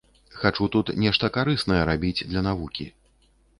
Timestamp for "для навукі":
2.31-2.91